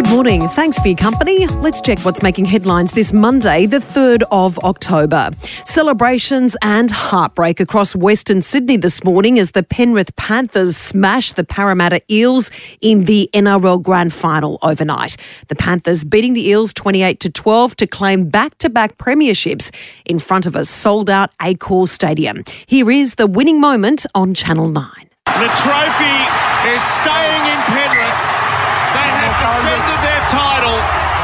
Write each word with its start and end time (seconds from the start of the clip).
Good 0.00 0.12
morning. 0.12 0.48
Thanks 0.48 0.78
for 0.78 0.88
your 0.88 0.96
company. 0.96 1.46
Let's 1.46 1.82
check 1.82 1.98
what's 2.06 2.22
making 2.22 2.46
headlines 2.46 2.92
this 2.92 3.12
Monday, 3.12 3.66
the 3.66 3.80
3rd 3.80 4.22
of 4.32 4.58
October. 4.60 5.28
Celebrations 5.66 6.56
and 6.62 6.90
heartbreak 6.90 7.60
across 7.60 7.94
Western 7.94 8.40
Sydney 8.40 8.78
this 8.78 9.04
morning 9.04 9.38
as 9.38 9.50
the 9.50 9.62
Penrith 9.62 10.16
Panthers 10.16 10.74
smash 10.74 11.34
the 11.34 11.44
Parramatta 11.44 12.00
Eels 12.10 12.50
in 12.80 13.04
the 13.04 13.28
NRL 13.34 13.82
Grand 13.82 14.14
Final 14.14 14.58
overnight. 14.62 15.18
The 15.48 15.54
Panthers 15.54 16.02
beating 16.02 16.32
the 16.32 16.48
Eels 16.48 16.72
28 16.72 17.20
to 17.20 17.28
12 17.28 17.76
to 17.76 17.86
claim 17.86 18.30
back-to-back 18.30 18.96
premierships 18.96 19.70
in 20.06 20.18
front 20.18 20.46
of 20.46 20.56
a 20.56 20.64
sold-out 20.64 21.36
Accor 21.40 21.86
Stadium. 21.86 22.42
Here 22.64 22.90
is 22.90 23.16
the 23.16 23.26
winning 23.26 23.60
moment 23.60 24.06
on 24.14 24.32
Channel 24.32 24.68
9. 24.68 24.90
The 25.26 25.50
trophy 25.60 26.72
is 26.72 26.80
staying 26.80 27.44
in 27.44 27.60
Penrith. 27.68 28.49
They 28.92 29.06
have 29.06 29.34
defended 29.38 30.00
their 30.02 30.22
title. 30.34 31.19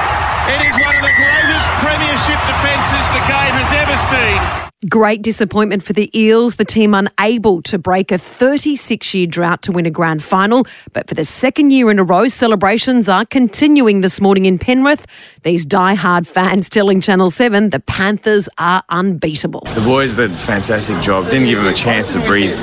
It 0.49 0.63
is 0.63 0.75
one 0.79 0.95
of 0.95 1.03
the 1.03 1.15
greatest 1.19 1.67
premiership 1.83 2.41
defences 2.47 3.05
the 3.11 3.23
game 3.27 3.55
has 3.59 3.73
ever 3.73 3.97
seen. 4.07 4.67
Great 4.89 5.23
disappointment 5.23 5.83
for 5.83 5.93
the 5.93 6.09
Eels, 6.17 6.57
the 6.57 6.65
team 6.65 6.95
unable 6.95 7.63
to 7.63 7.79
break 7.79 8.13
a 8.13 8.19
36 8.19 9.15
year 9.15 9.27
drought 9.27 9.63
to 9.63 9.73
win 9.73 9.87
a 9.87 9.91
grand 9.91 10.23
final. 10.23 10.65
But 10.93 11.09
for 11.09 11.15
the 11.15 11.25
second 11.25 11.73
year 11.73 11.91
in 11.91 11.99
a 11.99 12.05
row, 12.05 12.29
celebrations 12.29 13.09
are 13.09 13.25
continuing 13.25 14.03
this 14.03 14.21
morning 14.21 14.45
in 14.45 14.59
Penrith. 14.59 15.07
These 15.43 15.65
die-hard 15.65 16.29
fans 16.29 16.69
telling 16.69 17.01
Channel 17.01 17.31
7 17.31 17.71
the 17.71 17.81
Panthers 17.81 18.49
are 18.59 18.85
unbeatable. 18.91 19.63
The 19.75 19.81
boys 19.81 20.15
did 20.15 20.31
a 20.31 20.37
fantastic 20.37 21.03
job. 21.03 21.25
Didn't 21.31 21.47
give 21.47 21.59
them 21.59 21.67
a 21.67 21.75
chance 21.75 22.13
to 22.13 22.21
breathe. 22.21 22.57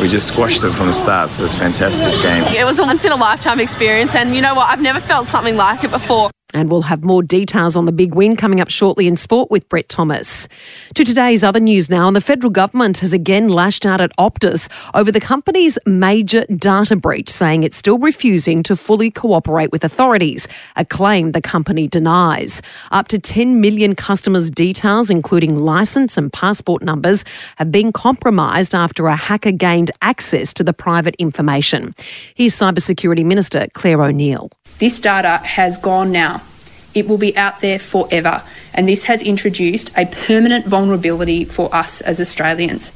We 0.00 0.06
just 0.06 0.28
squashed 0.28 0.60
them 0.60 0.70
from 0.70 0.86
the 0.86 0.92
start, 0.92 1.30
so 1.30 1.42
it 1.42 1.44
was 1.44 1.56
a 1.56 1.58
fantastic 1.58 2.12
game. 2.22 2.44
It 2.54 2.64
was 2.64 2.78
a 2.78 2.84
once 2.84 3.04
in 3.04 3.10
a 3.10 3.16
lifetime 3.16 3.58
experience, 3.58 4.14
and 4.14 4.36
you 4.36 4.42
know 4.42 4.54
what? 4.54 4.68
I've 4.68 4.82
never 4.82 5.00
felt 5.00 5.26
something 5.26 5.56
like 5.56 5.82
it 5.82 5.90
before. 5.90 6.30
And 6.54 6.70
we'll 6.70 6.82
have 6.82 7.02
more 7.02 7.22
details 7.22 7.74
on 7.74 7.84
the 7.84 7.92
big 7.92 8.14
win 8.14 8.36
coming 8.36 8.60
up 8.60 8.70
shortly 8.70 9.08
in 9.08 9.16
sport 9.16 9.50
with 9.50 9.68
Brett 9.68 9.88
Thomas. 9.88 10.46
To 10.94 11.04
today's 11.04 11.42
other 11.42 11.58
news 11.58 11.90
now, 11.90 12.06
and 12.06 12.14
the 12.14 12.20
federal 12.20 12.50
government 12.50 12.98
has 12.98 13.12
again 13.12 13.48
lashed 13.48 13.84
out 13.84 14.00
at 14.00 14.16
Optus 14.18 14.68
over 14.94 15.10
the 15.10 15.18
company's 15.18 15.78
major 15.84 16.46
data 16.46 16.94
breach, 16.94 17.28
saying 17.28 17.64
it's 17.64 17.76
still 17.76 17.98
refusing 17.98 18.62
to 18.62 18.76
fully 18.76 19.10
cooperate 19.10 19.72
with 19.72 19.82
authorities, 19.82 20.46
a 20.76 20.84
claim 20.84 21.32
the 21.32 21.42
company 21.42 21.88
denies. 21.88 22.62
Up 22.92 23.08
to 23.08 23.18
10 23.18 23.60
million 23.60 23.96
customers' 23.96 24.48
details, 24.48 25.10
including 25.10 25.58
license 25.58 26.16
and 26.16 26.32
passport 26.32 26.84
numbers, 26.84 27.24
have 27.56 27.72
been 27.72 27.92
compromised 27.92 28.76
after 28.76 29.08
a 29.08 29.16
hacker 29.16 29.50
gained 29.50 29.90
access 30.02 30.54
to 30.54 30.62
the 30.62 30.72
private 30.72 31.16
information. 31.16 31.96
Here's 32.36 32.54
Cybersecurity 32.54 33.24
Minister 33.24 33.66
Clare 33.74 34.02
O'Neil. 34.02 34.50
This 34.78 35.00
data 35.00 35.40
has 35.44 35.78
gone 35.78 36.10
now. 36.10 36.42
It 36.94 37.08
will 37.08 37.18
be 37.18 37.36
out 37.36 37.60
there 37.60 37.78
forever, 37.78 38.42
and 38.72 38.88
this 38.88 39.04
has 39.04 39.22
introduced 39.22 39.90
a 39.96 40.06
permanent 40.06 40.66
vulnerability 40.66 41.44
for 41.44 41.74
us 41.74 42.00
as 42.00 42.20
Australians. 42.20 42.92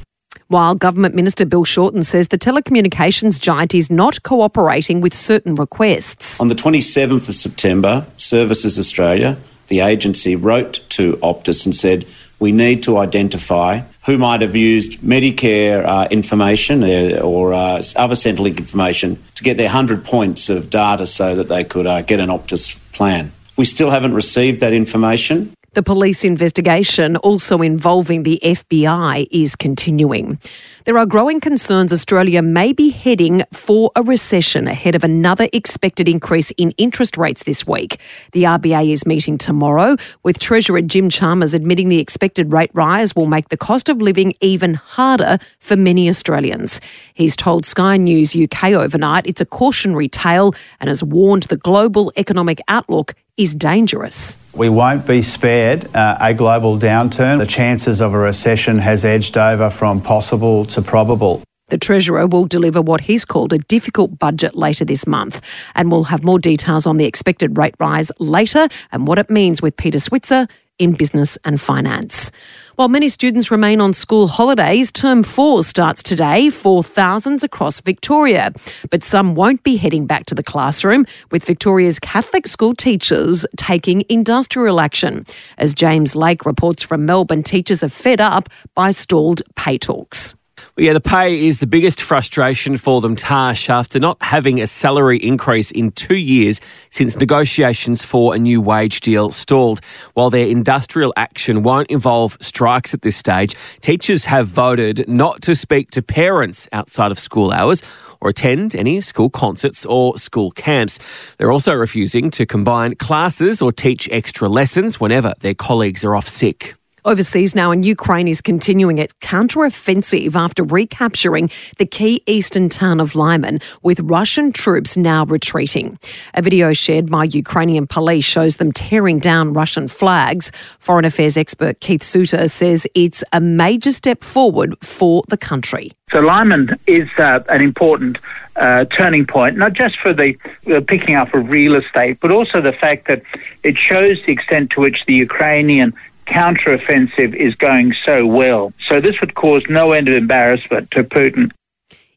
While 0.47 0.75
Government 0.75 1.15
Minister 1.15 1.45
Bill 1.45 1.63
Shorten 1.63 2.01
says 2.01 2.29
the 2.29 2.37
telecommunications 2.37 3.39
giant 3.39 3.75
is 3.75 3.91
not 3.91 4.23
cooperating 4.23 4.99
with 4.99 5.13
certain 5.13 5.55
requests. 5.55 6.41
On 6.41 6.47
the 6.47 6.55
27th 6.55 7.29
of 7.29 7.35
September, 7.35 8.07
Services 8.17 8.79
Australia, 8.79 9.37
the 9.67 9.81
agency, 9.81 10.35
wrote 10.35 10.81
to 10.89 11.17
Optus 11.17 11.65
and 11.65 11.75
said, 11.75 12.05
We 12.39 12.51
need 12.51 12.81
to 12.83 12.97
identify 12.97 13.81
who 14.09 14.17
might 14.17 14.41
have 14.41 14.55
used 14.55 15.01
Medicare 15.01 15.85
uh, 15.85 16.07
information 16.09 16.83
uh, 16.83 17.19
or 17.21 17.53
uh, 17.53 17.83
other 17.95 18.15
Centrelink 18.15 18.57
information 18.57 19.23
to 19.35 19.43
get 19.43 19.55
their 19.55 19.67
100 19.67 20.03
points 20.03 20.49
of 20.49 20.71
data 20.71 21.05
so 21.05 21.35
that 21.35 21.47
they 21.47 21.63
could 21.63 21.85
uh, 21.85 22.01
get 22.01 22.19
an 22.19 22.29
Optus 22.29 22.75
plan. 22.91 23.31
We 23.55 23.65
still 23.65 23.91
haven't 23.91 24.15
received 24.15 24.61
that 24.61 24.73
information. 24.73 25.53
The 25.73 25.83
police 25.83 26.23
investigation, 26.23 27.15
also 27.17 27.61
involving 27.61 28.23
the 28.23 28.39
FBI, 28.41 29.27
is 29.29 29.55
continuing. 29.55 30.39
There 30.85 30.97
are 30.97 31.05
growing 31.05 31.39
concerns 31.39 31.93
Australia 31.93 32.41
may 32.41 32.73
be 32.73 32.89
heading 32.89 33.43
for 33.53 33.91
a 33.95 34.01
recession 34.01 34.67
ahead 34.67 34.95
of 34.95 35.03
another 35.03 35.47
expected 35.53 36.09
increase 36.09 36.49
in 36.57 36.71
interest 36.77 37.17
rates 37.17 37.43
this 37.43 37.67
week. 37.67 37.99
The 38.31 38.45
RBA 38.45 38.91
is 38.91 39.05
meeting 39.05 39.37
tomorrow, 39.37 39.95
with 40.23 40.39
Treasurer 40.39 40.81
Jim 40.81 41.07
Chalmers 41.07 41.53
admitting 41.53 41.89
the 41.89 41.99
expected 41.99 42.51
rate 42.51 42.71
rise 42.73 43.15
will 43.15 43.27
make 43.27 43.49
the 43.49 43.57
cost 43.57 43.89
of 43.89 44.01
living 44.01 44.33
even 44.41 44.73
harder 44.73 45.37
for 45.59 45.75
many 45.75 46.09
Australians. 46.09 46.81
He's 47.13 47.35
told 47.35 47.67
Sky 47.67 47.97
News 47.97 48.35
UK 48.35 48.71
overnight 48.71 49.27
it's 49.27 49.41
a 49.41 49.45
cautionary 49.45 50.09
tale 50.09 50.55
and 50.79 50.87
has 50.87 51.03
warned 51.03 51.43
the 51.43 51.57
global 51.57 52.11
economic 52.17 52.59
outlook 52.67 53.13
is 53.39 53.55
dangerous. 53.55 54.35
We 54.53 54.67
won't 54.67 55.07
be 55.07 55.21
spared 55.21 55.95
uh, 55.95 56.17
a 56.19 56.33
global 56.33 56.77
downturn. 56.77 57.37
The 57.37 57.45
chances 57.47 58.01
of 58.01 58.13
a 58.13 58.17
recession 58.17 58.77
has 58.79 59.05
edged 59.05 59.37
over 59.37 59.69
from 59.69 60.01
possible 60.01 60.65
to 60.65 60.81
probable. 60.81 61.41
The 61.69 61.77
Treasurer 61.77 62.27
will 62.27 62.45
deliver 62.45 62.81
what 62.81 63.01
he's 63.01 63.23
called 63.23 63.53
a 63.53 63.59
difficult 63.59 64.19
budget 64.19 64.55
later 64.55 64.83
this 64.83 65.07
month. 65.07 65.41
And 65.75 65.89
we'll 65.89 66.05
have 66.05 66.23
more 66.23 66.39
details 66.39 66.85
on 66.85 66.97
the 66.97 67.05
expected 67.05 67.57
rate 67.57 67.75
rise 67.79 68.11
later 68.19 68.67
and 68.91 69.07
what 69.07 69.19
it 69.19 69.29
means 69.29 69.61
with 69.61 69.77
Peter 69.77 69.99
Switzer 69.99 70.47
in 70.77 70.93
business 70.93 71.37
and 71.45 71.61
finance. 71.61 72.31
While 72.79 72.87
many 72.87 73.09
students 73.09 73.51
remain 73.51 73.81
on 73.81 73.91
school 73.91 74.29
holidays, 74.29 74.89
Term 74.89 75.21
4 75.21 75.63
starts 75.63 76.01
today 76.01 76.49
for 76.49 76.81
thousands 76.81 77.43
across 77.43 77.81
Victoria. 77.81 78.53
But 78.89 79.03
some 79.03 79.35
won't 79.35 79.63
be 79.63 79.75
heading 79.75 80.05
back 80.05 80.25
to 80.27 80.33
the 80.33 80.43
classroom, 80.43 81.05
with 81.29 81.43
Victoria's 81.43 81.99
Catholic 81.99 82.47
school 82.47 82.73
teachers 82.73 83.45
taking 83.57 84.05
industrial 84.07 84.79
action. 84.79 85.25
As 85.57 85.73
James 85.73 86.15
Lake 86.15 86.45
reports 86.45 86.81
from 86.81 87.05
Melbourne, 87.05 87.43
teachers 87.43 87.83
are 87.83 87.89
fed 87.89 88.21
up 88.21 88.47
by 88.75 88.91
stalled 88.91 89.41
pay 89.57 89.77
talks. 89.77 90.35
Yeah, 90.79 90.93
the 90.93 91.01
pay 91.01 91.45
is 91.45 91.59
the 91.59 91.67
biggest 91.67 92.01
frustration 92.01 92.77
for 92.77 93.01
them, 93.01 93.13
Tash, 93.13 93.69
after 93.69 93.99
not 93.99 94.15
having 94.21 94.61
a 94.61 94.67
salary 94.67 95.17
increase 95.17 95.71
in 95.71 95.91
two 95.91 96.15
years 96.15 96.61
since 96.89 97.17
negotiations 97.17 98.05
for 98.05 98.33
a 98.33 98.39
new 98.39 98.61
wage 98.61 99.01
deal 99.01 99.31
stalled. 99.31 99.81
While 100.13 100.29
their 100.29 100.47
industrial 100.47 101.11
action 101.17 101.63
won't 101.63 101.89
involve 101.89 102.37
strikes 102.39 102.93
at 102.93 103.01
this 103.01 103.17
stage, 103.17 103.57
teachers 103.81 104.23
have 104.23 104.47
voted 104.47 105.03
not 105.09 105.41
to 105.41 105.53
speak 105.53 105.91
to 105.91 106.01
parents 106.01 106.69
outside 106.71 107.11
of 107.11 107.19
school 107.19 107.51
hours 107.51 107.83
or 108.21 108.29
attend 108.29 108.73
any 108.73 109.01
school 109.01 109.29
concerts 109.29 109.85
or 109.85 110.17
school 110.17 110.49
camps. 110.51 110.97
They're 111.37 111.51
also 111.51 111.73
refusing 111.73 112.31
to 112.31 112.45
combine 112.45 112.95
classes 112.95 113.61
or 113.61 113.73
teach 113.73 114.07
extra 114.13 114.47
lessons 114.47 114.97
whenever 114.97 115.33
their 115.41 115.55
colleagues 115.55 116.05
are 116.05 116.15
off 116.15 116.29
sick. 116.29 116.78
Overseas 117.05 117.55
now, 117.55 117.71
and 117.71 117.85
Ukraine 117.85 118.27
is 118.27 118.41
continuing 118.41 118.97
its 118.97 119.13
counter-offensive 119.21 120.35
after 120.35 120.63
recapturing 120.63 121.49
the 121.77 121.85
key 121.85 122.21
eastern 122.25 122.67
town 122.67 122.99
of 122.99 123.15
Lyman, 123.15 123.59
with 123.83 123.99
Russian 124.01 124.51
troops 124.51 124.97
now 124.97 125.25
retreating. 125.25 125.97
A 126.33 126.41
video 126.41 126.73
shared 126.73 127.09
by 127.09 127.23
Ukrainian 127.23 127.87
police 127.87 128.25
shows 128.25 128.57
them 128.57 128.71
tearing 128.71 129.19
down 129.19 129.53
Russian 129.53 129.87
flags. 129.87 130.51
Foreign 130.79 131.05
Affairs 131.05 131.37
expert 131.37 131.79
Keith 131.79 132.03
Suter 132.03 132.47
says 132.47 132.85
it's 132.95 133.23
a 133.31 133.39
major 133.39 133.91
step 133.91 134.23
forward 134.23 134.75
for 134.83 135.23
the 135.29 135.37
country. 135.37 135.91
So 136.11 136.19
Lyman 136.19 136.77
is 136.87 137.07
uh, 137.17 137.39
an 137.49 137.61
important 137.61 138.17
uh, 138.55 138.85
turning 138.85 139.25
point, 139.25 139.57
not 139.57 139.73
just 139.73 139.97
for 139.99 140.13
the 140.13 140.35
uh, 140.67 140.81
picking 140.81 141.15
up 141.15 141.33
of 141.33 141.49
real 141.49 141.75
estate, 141.75 142.19
but 142.19 142.31
also 142.31 142.59
the 142.61 142.73
fact 142.73 143.07
that 143.07 143.21
it 143.63 143.77
shows 143.77 144.17
the 144.25 144.33
extent 144.33 144.71
to 144.71 144.81
which 144.81 145.05
the 145.07 145.13
Ukrainian 145.13 145.93
counteroffensive 146.29 147.35
is 147.35 147.55
going 147.55 147.93
so 148.05 148.25
well. 148.25 148.73
So 148.87 149.01
this 149.01 149.19
would 149.21 149.35
cause 149.35 149.63
no 149.69 149.91
end 149.91 150.07
of 150.07 150.15
embarrassment 150.15 150.91
to 150.91 151.03
Putin. 151.03 151.51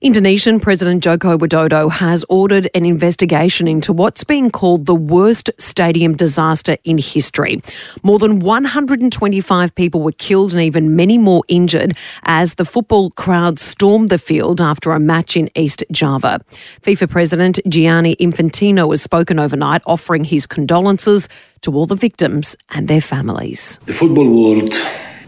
Indonesian 0.02 0.58
President 0.58 1.00
Joko 1.00 1.38
Widodo 1.38 1.88
has 1.88 2.24
ordered 2.28 2.68
an 2.74 2.84
investigation 2.84 3.68
into 3.68 3.92
what's 3.92 4.24
being 4.24 4.50
called 4.50 4.84
the 4.84 4.96
worst 4.96 5.48
stadium 5.58 6.16
disaster 6.16 6.76
in 6.82 6.98
history. 6.98 7.62
More 8.02 8.18
than 8.18 8.40
125 8.40 9.72
people 9.76 10.00
were 10.00 10.10
killed 10.10 10.50
and 10.54 10.60
even 10.60 10.96
many 10.96 11.18
more 11.18 11.44
injured 11.46 11.96
as 12.24 12.54
the 12.54 12.64
football 12.64 13.12
crowd 13.12 13.60
stormed 13.60 14.08
the 14.08 14.18
field 14.18 14.60
after 14.60 14.90
a 14.90 14.98
match 14.98 15.36
in 15.36 15.48
East 15.56 15.84
Java. 15.92 16.40
FIFA 16.80 17.08
President 17.08 17.60
Gianni 17.68 18.16
Infantino 18.16 18.90
has 18.90 19.02
spoken 19.02 19.38
overnight, 19.38 19.82
offering 19.86 20.24
his 20.24 20.46
condolences 20.46 21.28
to 21.60 21.72
all 21.76 21.86
the 21.86 21.94
victims 21.94 22.56
and 22.70 22.88
their 22.88 23.00
families. 23.00 23.78
The 23.86 23.92
football 23.92 24.28
world 24.28 24.74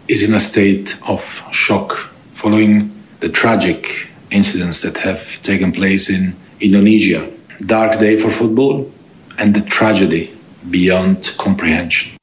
is 0.09 0.29
in 0.29 0.35
a 0.35 0.41
state 0.41 1.00
of 1.06 1.23
shock 1.53 1.93
following 2.32 2.91
the 3.21 3.29
tragic 3.29 4.09
incidents 4.34 4.82
that 4.82 4.98
have 4.98 5.42
taken 5.42 5.72
place 5.72 6.10
in 6.10 6.34
Indonesia. 6.60 7.31
Dark 7.58 7.98
day 7.98 8.19
for 8.19 8.31
football 8.31 8.90
and 9.38 9.54
the 9.54 9.62
tragedy 9.62 10.36
beyond 10.69 11.32
comprehension. 11.38 12.16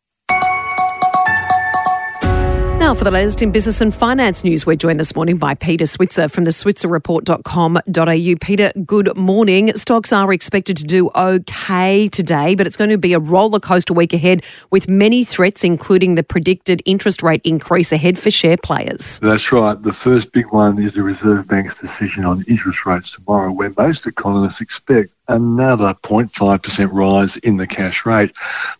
Now, 2.91 2.95
for 2.95 3.05
the 3.05 3.11
latest 3.11 3.41
in 3.41 3.53
business 3.53 3.79
and 3.79 3.95
finance 3.95 4.43
news, 4.43 4.65
we're 4.65 4.75
joined 4.75 4.99
this 4.99 5.15
morning 5.15 5.37
by 5.37 5.53
Peter 5.53 5.85
Switzer 5.85 6.27
from 6.27 6.43
the 6.43 6.51
switzerreport.com.au. 6.51 8.35
Peter, 8.45 8.71
good 8.85 9.15
morning. 9.15 9.73
Stocks 9.77 10.11
are 10.11 10.33
expected 10.33 10.75
to 10.75 10.83
do 10.83 11.09
okay 11.15 12.09
today, 12.09 12.53
but 12.53 12.67
it's 12.67 12.75
going 12.75 12.89
to 12.89 12.97
be 12.97 13.13
a 13.13 13.19
roller 13.19 13.61
coaster 13.61 13.93
week 13.93 14.11
ahead 14.11 14.43
with 14.71 14.89
many 14.89 15.23
threats, 15.23 15.63
including 15.63 16.15
the 16.15 16.23
predicted 16.23 16.83
interest 16.85 17.23
rate 17.23 17.39
increase 17.45 17.93
ahead 17.93 18.19
for 18.19 18.29
share 18.29 18.57
players. 18.57 19.19
That's 19.19 19.53
right. 19.53 19.81
The 19.81 19.93
first 19.93 20.33
big 20.33 20.51
one 20.51 20.77
is 20.83 20.93
the 20.93 21.03
Reserve 21.03 21.47
Bank's 21.47 21.79
decision 21.79 22.25
on 22.25 22.43
interest 22.49 22.85
rates 22.85 23.15
tomorrow, 23.15 23.53
where 23.53 23.71
most 23.77 24.05
economists 24.05 24.59
expect 24.59 25.15
another 25.29 25.93
0.5% 26.03 26.89
rise 26.91 27.37
in 27.37 27.55
the 27.55 27.67
cash 27.67 28.05
rate. 28.05 28.33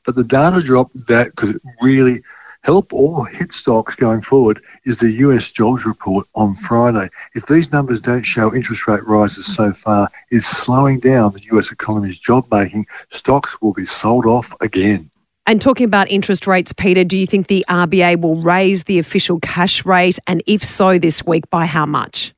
But 0.06 0.16
the 0.16 0.25
data 0.25 0.62
drop 0.62 0.92
that 1.08 1.38
could 1.38 1.62
really 1.81 2.22
help 2.63 2.94
or 2.94 3.28
hit 3.28 3.52
stocks 3.52 3.96
going 3.96 4.22
forward 4.22 4.62
is 4.86 4.98
the 4.98 5.12
US 5.12 5.50
jobs 5.50 5.86
report 5.86 6.28
on 6.36 6.56
Friday. 6.56 7.10
If 7.36 7.48
these 7.48 7.72
numbers 7.72 8.02
don't 8.02 8.24
show 8.24 8.54
interest 8.54 8.88
rate 8.88 9.06
rises 9.06 9.46
so 9.46 9.74
far 9.74 10.10
is 10.30 10.46
slowing 10.46 11.00
down 11.00 11.34
the 11.34 11.44
US 11.52 11.72
economy's 11.72 12.19
job 12.19 12.46
making, 12.52 12.86
stocks 13.10 13.62
will 13.62 13.74
be 13.74 13.86
sold 13.86 14.25
off 14.25 14.54
again. 14.62 15.10
And 15.48 15.60
talking 15.60 15.86
about 15.86 16.10
interest 16.12 16.46
rates, 16.46 16.72
Peter, 16.72 17.04
do 17.04 17.18
you 17.18 17.25
think 17.25 17.48
the 17.48 17.66
RBA 17.68 18.22
will 18.22 18.40
raise 18.42 18.84
the 18.84 19.00
official 19.00 19.40
cash 19.40 19.86
rate? 19.86 20.19
And 20.28 20.44
if 20.46 20.63
so, 20.63 21.00
this 21.00 21.25
week, 21.25 21.50
by 21.50 21.66
how 21.66 21.88
much? 21.88 22.34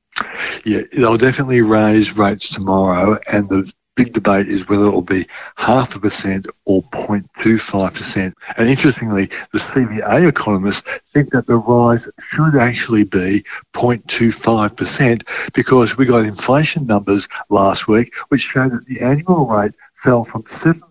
Yeah, 0.64 0.81
they'll 0.94 1.18
definitely 1.18 1.62
raise 1.62 2.16
rates 2.16 2.50
tomorrow, 2.50 3.20
and 3.31 3.50
the 3.50 3.72
big 3.95 4.13
debate 4.13 4.48
is 4.48 4.68
whether 4.68 4.86
it 4.86 4.92
will 4.92 5.01
be 5.01 5.28
half 5.56 5.95
a 5.95 6.00
percent 6.00 6.48
or 6.66 6.81
0.25%. 6.84 8.34
And 8.57 8.69
interestingly, 8.69 9.28
the 9.51 9.60
CBA 9.60 10.28
economists 10.28 10.84
think 11.13 11.31
that 11.31 11.48
the 11.48 11.57
rise 11.57 12.10
should 12.19 12.56
actually 12.56 13.04
be 13.04 13.44
0.25% 13.74 15.28
because 15.54 15.98
we 15.98 16.06
got 16.06 16.25
inflation 16.25 16.88
numbers 16.88 17.28
last 17.50 17.88
week 17.88 18.13
which 18.30 18.42
showed 18.42 18.72
that 18.72 18.86
the 18.86 19.01
annual 19.01 19.48
rate 19.48 19.74
fell 19.94 20.24
from 20.24 20.44
7% 20.44 20.81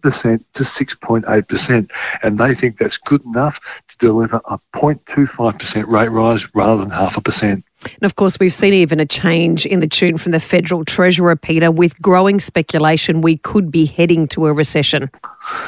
to 0.52 0.62
6.8%. 0.62 1.90
And 2.22 2.38
they 2.38 2.54
think 2.54 2.78
that's 2.78 2.96
good 2.96 3.24
enough 3.26 3.60
to 3.88 3.98
deliver 3.98 4.40
a 4.46 4.58
0.25% 4.74 5.86
rate 5.86 6.08
rise 6.08 6.54
rather 6.54 6.80
than 6.80 6.90
half 6.90 7.16
a 7.16 7.20
percent. 7.20 7.64
And 7.84 8.02
of 8.02 8.16
course, 8.16 8.38
we've 8.38 8.54
seen 8.54 8.74
even 8.74 9.00
a 9.00 9.06
change 9.06 9.66
in 9.66 9.80
the 9.80 9.86
tune 9.86 10.18
from 10.18 10.32
the 10.32 10.40
federal 10.40 10.84
treasurer, 10.84 11.36
Peter, 11.36 11.70
with 11.70 12.00
growing 12.00 12.40
speculation 12.40 13.20
we 13.20 13.36
could 13.38 13.70
be 13.70 13.86
heading 13.86 14.26
to 14.28 14.46
a 14.46 14.52
recession. 14.52 15.10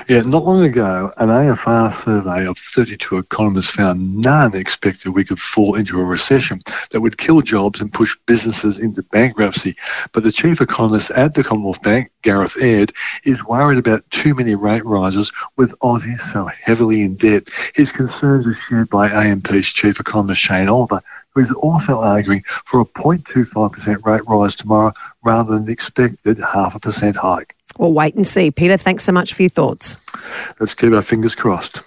Yeah, 0.09 0.21
not 0.21 0.45
long 0.45 0.63
ago, 0.63 1.13
an 1.17 1.29
AFR 1.29 1.93
survey 1.93 2.47
of 2.47 2.59
32 2.59 3.19
economists 3.19 3.71
found 3.71 4.17
none 4.17 4.55
expected 4.55 5.11
we 5.11 5.25
could 5.25 5.39
fall 5.39 5.75
into 5.75 6.01
a 6.01 6.05
recession 6.05 6.61
that 6.91 7.01
would 7.01 7.19
kill 7.19 7.41
jobs 7.41 7.81
and 7.81 7.93
push 7.93 8.17
businesses 8.27 8.79
into 8.79 9.03
bankruptcy. 9.03 9.75
But 10.13 10.23
the 10.23 10.33
chief 10.33 10.61
economist 10.61 11.11
at 11.13 11.35
the 11.35 11.43
Commonwealth 11.43 11.83
Bank, 11.83 12.11
Gareth 12.23 12.57
Aird, 12.61 12.93
is 13.25 13.45
worried 13.47 13.79
about 13.79 14.09
too 14.11 14.35
many 14.35 14.55
rate 14.55 14.85
rises 14.85 15.33
with 15.57 15.79
Aussies 15.81 16.21
so 16.21 16.45
heavily 16.45 17.03
in 17.03 17.17
debt. 17.17 17.49
His 17.75 17.93
concerns 17.93 18.47
are 18.47 18.53
shared 18.53 18.91
by 18.91 19.09
AMP's 19.09 19.69
chief 19.69 20.01
economist 20.01 20.41
Shane 20.41 20.69
Oliver, 20.69 21.01
who 21.31 21.41
is 21.41 21.53
also 21.53 21.99
arguing 21.99 22.43
for 22.67 22.81
a 22.81 22.85
0.25% 22.85 24.05
rate 24.05 24.23
rise 24.27 24.55
tomorrow 24.55 24.93
rather 25.23 25.55
than 25.55 25.67
the 25.67 25.73
expected 25.73 26.39
half 26.39 26.75
a 26.75 26.81
percent 26.81 27.17
hike. 27.17 27.57
We'll 27.79 27.93
wait 27.93 28.15
and 28.15 28.27
see. 28.27 28.51
Peter, 28.51 28.77
thanks 28.77 29.05
so 29.05 29.13
much 29.13 29.35
for 29.35 29.43
your 29.43 29.51
thoughts. 29.51 29.99
Let's 30.61 30.75
keep 30.75 30.93
our 30.93 31.03
fingers 31.03 31.35
crossed. 31.35 31.83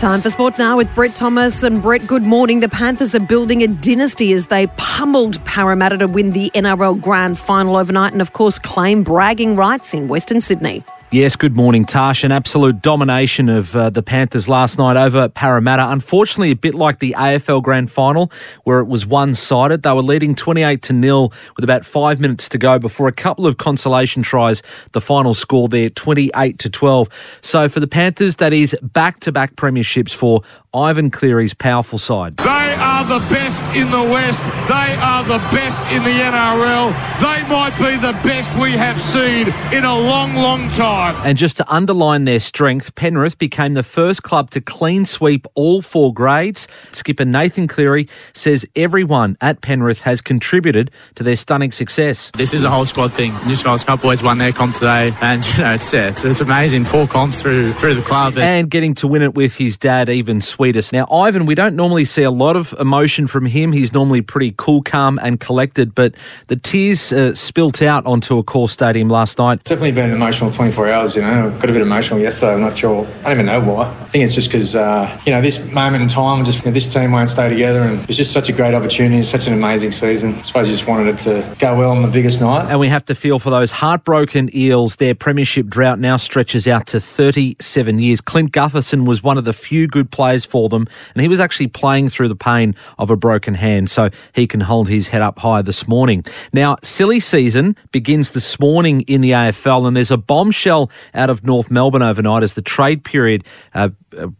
Time 0.00 0.22
for 0.22 0.30
sport 0.30 0.56
now 0.58 0.78
with 0.78 0.88
Brett 0.94 1.14
Thomas. 1.14 1.62
And 1.62 1.82
Brett, 1.82 2.06
good 2.06 2.22
morning. 2.22 2.60
The 2.60 2.70
Panthers 2.70 3.14
are 3.14 3.20
building 3.20 3.62
a 3.62 3.66
dynasty 3.66 4.32
as 4.32 4.46
they 4.46 4.66
pummeled 4.78 5.44
Parramatta 5.44 5.98
to 5.98 6.06
win 6.06 6.30
the 6.30 6.50
NRL 6.54 6.98
Grand 7.02 7.38
Final 7.38 7.76
overnight 7.76 8.12
and, 8.12 8.22
of 8.22 8.32
course, 8.32 8.58
claim 8.58 9.02
bragging 9.02 9.56
rights 9.56 9.92
in 9.92 10.08
Western 10.08 10.40
Sydney. 10.40 10.82
Yes, 11.12 11.34
good 11.34 11.56
morning, 11.56 11.86
Tash. 11.86 12.22
An 12.22 12.30
absolute 12.30 12.82
domination 12.82 13.48
of 13.48 13.74
uh, 13.74 13.90
the 13.90 14.00
Panthers 14.00 14.48
last 14.48 14.78
night 14.78 14.96
over 14.96 15.28
Parramatta. 15.28 15.90
Unfortunately, 15.90 16.52
a 16.52 16.54
bit 16.54 16.72
like 16.72 17.00
the 17.00 17.16
AFL 17.18 17.64
Grand 17.64 17.90
Final, 17.90 18.30
where 18.62 18.78
it 18.78 18.86
was 18.86 19.04
one-sided. 19.04 19.82
They 19.82 19.92
were 19.92 20.02
leading 20.02 20.36
28 20.36 20.82
to 20.82 20.92
nil 20.92 21.32
with 21.56 21.64
about 21.64 21.84
five 21.84 22.20
minutes 22.20 22.48
to 22.50 22.58
go 22.58 22.78
before 22.78 23.08
a 23.08 23.12
couple 23.12 23.44
of 23.44 23.56
consolation 23.56 24.22
tries. 24.22 24.62
The 24.92 25.00
final 25.00 25.34
score 25.34 25.66
there, 25.68 25.90
28 25.90 26.60
to 26.60 26.70
12. 26.70 27.08
So 27.40 27.68
for 27.68 27.80
the 27.80 27.88
Panthers, 27.88 28.36
that 28.36 28.52
is 28.52 28.76
back-to-back 28.80 29.56
premierships 29.56 30.14
for 30.14 30.42
Ivan 30.72 31.10
Cleary's 31.10 31.54
powerful 31.54 31.98
side. 31.98 32.36
They 32.36 32.44
are 32.78 33.04
the 33.04 33.18
best 33.28 33.64
in 33.74 33.90
the 33.90 34.04
West. 34.14 34.44
They 34.68 34.94
are 35.02 35.24
the 35.24 35.38
best 35.50 35.82
in 35.90 36.04
the 36.04 36.10
NRL. 36.10 36.94
They 37.18 37.42
might 37.50 37.76
be 37.78 37.96
the 37.96 38.12
best 38.22 38.56
we 38.62 38.70
have 38.72 39.00
seen 39.00 39.48
in 39.76 39.84
a 39.84 39.98
long, 39.98 40.36
long 40.36 40.70
time. 40.70 40.99
And 41.00 41.38
just 41.38 41.56
to 41.56 41.72
underline 41.72 42.24
their 42.24 42.40
strength, 42.40 42.94
Penrith 42.94 43.38
became 43.38 43.72
the 43.72 43.82
first 43.82 44.22
club 44.22 44.50
to 44.50 44.60
clean 44.60 45.06
sweep 45.06 45.46
all 45.54 45.80
four 45.80 46.12
grades. 46.12 46.68
Skipper 46.92 47.24
Nathan 47.24 47.68
Cleary 47.68 48.06
says 48.34 48.66
everyone 48.76 49.38
at 49.40 49.62
Penrith 49.62 50.02
has 50.02 50.20
contributed 50.20 50.90
to 51.14 51.22
their 51.22 51.36
stunning 51.36 51.72
success. 51.72 52.30
This 52.34 52.52
is 52.52 52.64
a 52.64 52.70
whole 52.70 52.84
squad 52.84 53.14
thing. 53.14 53.32
New 53.46 53.54
South 53.54 53.66
Wales 53.66 53.84
Cup 53.84 54.02
boys 54.02 54.22
won 54.22 54.36
their 54.36 54.52
comp 54.52 54.74
today, 54.74 55.14
and 55.22 55.46
you 55.46 55.62
know 55.62 55.72
it's, 55.72 55.92
it's, 55.94 56.22
it's 56.22 56.40
amazing. 56.42 56.84
Four 56.84 57.06
comps 57.06 57.40
through 57.40 57.72
through 57.74 57.94
the 57.94 58.02
club, 58.02 58.36
and 58.36 58.70
getting 58.70 58.92
to 58.96 59.08
win 59.08 59.22
it 59.22 59.34
with 59.34 59.56
his 59.56 59.78
dad 59.78 60.10
even 60.10 60.42
sweetest. 60.42 60.92
Now 60.92 61.06
Ivan, 61.10 61.46
we 61.46 61.54
don't 61.54 61.76
normally 61.76 62.04
see 62.04 62.24
a 62.24 62.30
lot 62.30 62.56
of 62.56 62.74
emotion 62.78 63.26
from 63.26 63.46
him. 63.46 63.72
He's 63.72 63.94
normally 63.94 64.20
pretty 64.20 64.54
cool, 64.58 64.82
calm, 64.82 65.18
and 65.22 65.40
collected, 65.40 65.94
but 65.94 66.14
the 66.48 66.56
tears 66.56 67.10
uh, 67.10 67.34
spilt 67.34 67.80
out 67.80 68.04
onto 68.04 68.42
Accor 68.42 68.68
stadium 68.68 69.08
last 69.08 69.38
night. 69.38 69.60
It's 69.60 69.70
definitely 69.70 69.92
been 69.92 70.10
an 70.10 70.16
emotional 70.16 70.50
24 70.50 70.88
hours. 70.88 70.89
You 70.90 71.22
know, 71.22 71.50
got 71.50 71.70
a 71.70 71.72
bit 71.72 71.82
emotional 71.82 72.18
yesterday. 72.18 72.52
I'm 72.52 72.60
not 72.60 72.76
sure. 72.76 73.06
I 73.06 73.22
don't 73.22 73.32
even 73.32 73.46
know 73.46 73.60
why. 73.60 73.88
I 73.88 74.04
think 74.08 74.24
it's 74.24 74.34
just 74.34 74.48
because 74.48 74.74
uh, 74.74 75.20
you 75.24 75.30
know 75.30 75.40
this 75.40 75.64
moment 75.66 76.02
in 76.02 76.08
time, 76.08 76.44
just 76.44 76.58
you 76.58 76.64
know, 76.64 76.72
this 76.72 76.92
team 76.92 77.12
won't 77.12 77.28
stay 77.28 77.48
together, 77.48 77.82
and 77.82 78.00
it's 78.08 78.16
just 78.16 78.32
such 78.32 78.48
a 78.48 78.52
great 78.52 78.74
opportunity, 78.74 79.22
such 79.22 79.46
an 79.46 79.52
amazing 79.52 79.92
season. 79.92 80.34
I 80.34 80.42
suppose 80.42 80.66
you 80.66 80.74
just 80.74 80.88
wanted 80.88 81.14
it 81.14 81.18
to 81.20 81.56
go 81.60 81.78
well 81.78 81.92
on 81.92 82.02
the 82.02 82.08
biggest 82.08 82.40
night. 82.40 82.68
And 82.68 82.80
we 82.80 82.88
have 82.88 83.04
to 83.04 83.14
feel 83.14 83.38
for 83.38 83.50
those 83.50 83.70
heartbroken 83.70 84.54
Eels. 84.54 84.96
Their 84.96 85.14
premiership 85.14 85.68
drought 85.68 86.00
now 86.00 86.16
stretches 86.16 86.66
out 86.66 86.88
to 86.88 87.00
37 87.00 88.00
years. 88.00 88.20
Clint 88.20 88.50
Gutherson 88.50 89.06
was 89.06 89.22
one 89.22 89.38
of 89.38 89.44
the 89.44 89.52
few 89.52 89.86
good 89.86 90.10
players 90.10 90.44
for 90.44 90.68
them, 90.68 90.88
and 91.14 91.22
he 91.22 91.28
was 91.28 91.38
actually 91.38 91.68
playing 91.68 92.08
through 92.08 92.28
the 92.28 92.34
pain 92.34 92.74
of 92.98 93.10
a 93.10 93.16
broken 93.16 93.54
hand, 93.54 93.90
so 93.90 94.10
he 94.34 94.48
can 94.48 94.60
hold 94.60 94.88
his 94.88 95.08
head 95.08 95.22
up 95.22 95.38
high 95.38 95.62
this 95.62 95.86
morning. 95.86 96.24
Now, 96.52 96.76
silly 96.82 97.20
season 97.20 97.76
begins 97.92 98.32
this 98.32 98.58
morning 98.58 99.02
in 99.02 99.20
the 99.20 99.30
AFL, 99.30 99.86
and 99.86 99.96
there's 99.96 100.10
a 100.10 100.16
bombshell 100.16 100.79
out 101.14 101.30
of 101.30 101.44
North 101.44 101.70
Melbourne 101.70 102.02
overnight 102.02 102.42
as 102.42 102.54
the 102.54 102.62
trade 102.62 103.04
period 103.04 103.44
uh, 103.74 103.88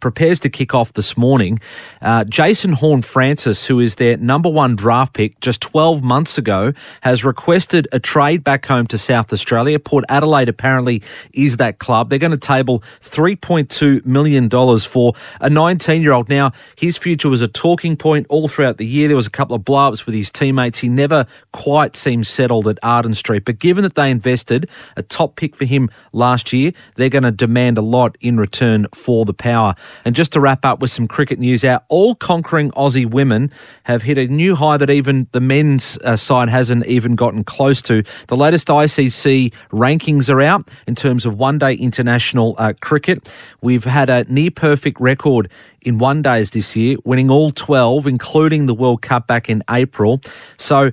prepares 0.00 0.40
to 0.40 0.48
kick 0.48 0.74
off 0.74 0.92
this 0.94 1.16
morning. 1.16 1.60
Uh, 2.02 2.24
Jason 2.24 2.72
Horne-Francis, 2.72 3.66
who 3.66 3.80
is 3.80 3.96
their 3.96 4.16
number 4.16 4.48
one 4.48 4.76
draft 4.76 5.14
pick 5.14 5.38
just 5.40 5.60
12 5.60 6.02
months 6.02 6.38
ago, 6.38 6.72
has 7.02 7.24
requested 7.24 7.88
a 7.92 7.98
trade 7.98 8.42
back 8.42 8.66
home 8.66 8.86
to 8.88 8.98
South 8.98 9.32
Australia. 9.32 9.78
Port 9.78 10.04
Adelaide 10.08 10.48
apparently 10.48 11.02
is 11.32 11.56
that 11.58 11.78
club. 11.78 12.10
They're 12.10 12.18
going 12.18 12.30
to 12.32 12.36
table 12.36 12.82
$3.2 13.02 14.04
million 14.04 14.50
for 14.80 15.14
a 15.40 15.50
19 15.50 16.02
year 16.02 16.12
old. 16.12 16.28
Now, 16.28 16.52
his 16.76 16.96
future 16.96 17.28
was 17.28 17.42
a 17.42 17.48
talking 17.48 17.96
point 17.96 18.26
all 18.28 18.48
throughout 18.48 18.78
the 18.78 18.86
year. 18.86 19.08
There 19.08 19.16
was 19.16 19.26
a 19.26 19.30
couple 19.30 19.56
of 19.56 19.64
blow 19.64 19.88
ups 19.88 20.06
with 20.06 20.14
his 20.14 20.30
teammates. 20.30 20.78
He 20.78 20.88
never 20.88 21.26
quite 21.52 21.96
seemed 21.96 22.26
settled 22.26 22.66
at 22.68 22.78
Arden 22.82 23.14
Street. 23.14 23.44
But 23.44 23.58
given 23.58 23.82
that 23.82 23.94
they 23.94 24.10
invested 24.10 24.68
a 24.96 25.02
top 25.02 25.36
pick 25.36 25.56
for 25.56 25.64
him 25.64 25.90
last 26.12 26.29
year, 26.52 26.72
they're 26.94 27.08
going 27.08 27.22
to 27.22 27.30
demand 27.30 27.78
a 27.78 27.82
lot 27.82 28.16
in 28.20 28.38
return 28.38 28.86
for 28.94 29.24
the 29.24 29.34
power. 29.34 29.74
And 30.04 30.14
just 30.14 30.32
to 30.32 30.40
wrap 30.40 30.64
up 30.64 30.80
with 30.80 30.90
some 30.90 31.08
cricket 31.08 31.38
news, 31.38 31.64
our 31.64 31.82
all 31.88 32.14
conquering 32.14 32.70
Aussie 32.72 33.08
women 33.08 33.50
have 33.84 34.02
hit 34.02 34.18
a 34.18 34.26
new 34.26 34.54
high 34.54 34.76
that 34.76 34.90
even 34.90 35.26
the 35.32 35.40
men's 35.40 35.98
uh, 36.04 36.16
side 36.16 36.48
hasn't 36.48 36.86
even 36.86 37.16
gotten 37.16 37.44
close 37.44 37.82
to. 37.82 38.02
The 38.28 38.36
latest 38.36 38.68
ICC 38.68 39.52
rankings 39.70 40.32
are 40.32 40.40
out 40.40 40.68
in 40.86 40.94
terms 40.94 41.26
of 41.26 41.38
one 41.38 41.58
day 41.58 41.74
international 41.74 42.54
uh, 42.58 42.74
cricket. 42.80 43.28
We've 43.60 43.84
had 43.84 44.08
a 44.08 44.24
near 44.24 44.50
perfect 44.50 45.00
record 45.00 45.50
in 45.82 45.98
one 45.98 46.22
days 46.22 46.50
this 46.50 46.76
year, 46.76 46.96
winning 47.04 47.30
all 47.30 47.50
12, 47.50 48.06
including 48.06 48.66
the 48.66 48.74
World 48.74 49.02
Cup 49.02 49.26
back 49.26 49.48
in 49.48 49.62
April. 49.70 50.20
So 50.58 50.92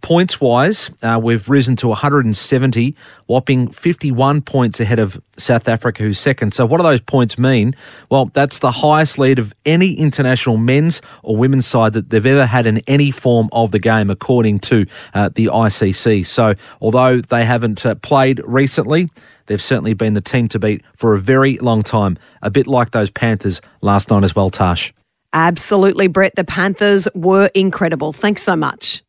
points 0.00 0.40
wise, 0.40 0.90
uh, 1.02 1.18
we've 1.22 1.48
risen 1.48 1.76
to 1.76 1.88
170, 1.88 2.94
whopping 3.26 3.68
51 3.68 4.42
points 4.42 4.80
ahead 4.80 4.98
of 4.98 5.20
South 5.36 5.68
Africa, 5.68 6.02
who's 6.02 6.18
second. 6.18 6.54
So, 6.54 6.66
what 6.66 6.78
do 6.78 6.82
those 6.82 7.00
points 7.00 7.38
mean? 7.38 7.74
Well, 8.10 8.30
that's 8.34 8.58
the 8.60 8.70
highest 8.70 9.18
lead 9.18 9.38
of 9.38 9.54
any 9.64 9.92
international 9.94 10.56
men's 10.56 11.00
or 11.22 11.36
women's 11.36 11.66
side 11.66 11.92
that 11.94 12.10
they've 12.10 12.24
ever 12.24 12.46
had 12.46 12.66
in 12.66 12.78
any 12.86 13.10
form 13.10 13.48
of 13.52 13.70
the 13.70 13.78
game, 13.78 14.10
according 14.10 14.60
to 14.60 14.86
uh, 15.14 15.30
the 15.34 15.46
ICC. 15.46 16.24
So, 16.26 16.54
although 16.80 17.20
they 17.20 17.44
haven't 17.44 17.84
uh, 17.84 17.94
played 17.96 18.40
recently, 18.44 19.08
they've 19.46 19.62
certainly 19.62 19.94
been 19.94 20.14
the 20.14 20.20
team 20.20 20.48
to 20.48 20.58
beat 20.58 20.82
for 20.96 21.14
a 21.14 21.18
very 21.18 21.56
long 21.58 21.82
time, 21.82 22.18
a 22.42 22.50
bit 22.50 22.66
like 22.66 22.92
those 22.92 23.10
Panthers 23.10 23.60
last 23.80 24.10
night 24.10 24.24
as 24.24 24.34
well, 24.34 24.50
Tash. 24.50 24.92
Absolutely, 25.32 26.06
Brett. 26.06 26.34
The 26.36 26.44
Panthers 26.44 27.06
were 27.14 27.50
incredible. 27.54 28.12
Thanks 28.12 28.42
so 28.42 28.56
much. 28.56 29.02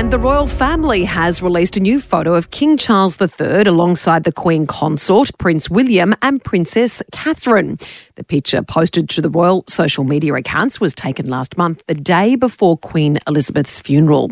And 0.00 0.10
the 0.10 0.18
royal 0.18 0.46
family 0.46 1.04
has 1.04 1.42
released 1.42 1.76
a 1.76 1.80
new 1.80 2.00
photo 2.00 2.34
of 2.34 2.50
King 2.50 2.78
Charles 2.78 3.20
III 3.20 3.64
alongside 3.64 4.24
the 4.24 4.32
Queen 4.32 4.66
Consort, 4.66 5.30
Prince 5.36 5.68
William, 5.68 6.14
and 6.22 6.42
Princess 6.42 7.02
Catherine. 7.12 7.78
The 8.14 8.24
picture 8.24 8.62
posted 8.62 9.10
to 9.10 9.20
the 9.20 9.28
royal 9.28 9.62
social 9.68 10.04
media 10.04 10.32
accounts 10.32 10.80
was 10.80 10.94
taken 10.94 11.28
last 11.28 11.58
month, 11.58 11.82
the 11.86 11.94
day 11.94 12.34
before 12.34 12.78
Queen 12.78 13.18
Elizabeth's 13.26 13.78
funeral. 13.78 14.30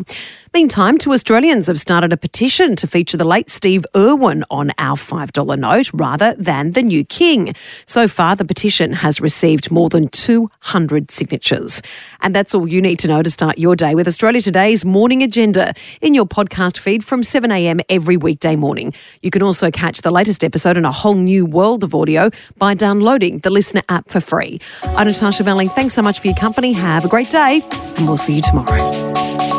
Meantime, 0.51 0.97
two 0.97 1.13
Australians 1.13 1.67
have 1.67 1.79
started 1.79 2.11
a 2.11 2.17
petition 2.17 2.75
to 2.77 2.87
feature 2.87 3.17
the 3.17 3.23
late 3.23 3.49
Steve 3.49 3.85
Irwin 3.95 4.43
on 4.49 4.71
our 4.79 4.97
$5 4.97 5.59
note 5.59 5.91
rather 5.93 6.33
than 6.39 6.71
the 6.71 6.81
new 6.81 7.05
king. 7.05 7.53
So 7.85 8.07
far, 8.07 8.35
the 8.35 8.43
petition 8.43 8.93
has 8.93 9.21
received 9.21 9.69
more 9.69 9.89
than 9.89 10.07
200 10.07 11.11
signatures. 11.11 11.83
And 12.21 12.35
that's 12.35 12.55
all 12.55 12.67
you 12.67 12.81
need 12.81 12.97
to 12.99 13.07
know 13.07 13.21
to 13.21 13.29
start 13.29 13.59
your 13.59 13.75
day 13.75 13.93
with 13.93 14.07
Australia 14.07 14.41
Today's 14.41 14.83
morning 14.83 15.21
agenda 15.21 15.73
in 16.01 16.15
your 16.15 16.25
podcast 16.25 16.79
feed 16.79 17.03
from 17.03 17.21
7am 17.21 17.81
every 17.87 18.17
weekday 18.17 18.55
morning. 18.55 18.91
You 19.21 19.29
can 19.29 19.43
also 19.43 19.69
catch 19.69 20.01
the 20.01 20.11
latest 20.11 20.43
episode 20.43 20.77
in 20.77 20.83
a 20.83 20.91
whole 20.91 21.13
new 21.13 21.45
world 21.45 21.83
of 21.83 21.93
audio 21.93 22.31
by 22.57 22.73
downloading 22.73 23.37
the 23.39 23.51
Listener 23.51 23.83
app 23.87 24.09
for 24.09 24.19
free. 24.19 24.59
I'm 24.81 25.05
Natasha 25.05 25.43
Belling. 25.43 25.69
Thanks 25.69 25.93
so 25.93 26.01
much 26.01 26.19
for 26.19 26.25
your 26.25 26.37
company. 26.37 26.73
Have 26.73 27.05
a 27.05 27.07
great 27.07 27.29
day, 27.29 27.61
and 27.97 28.07
we'll 28.07 28.17
see 28.17 28.37
you 28.37 28.41
tomorrow. 28.41 29.58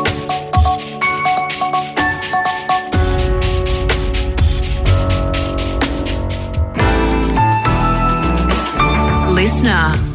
Listener. 9.61 10.10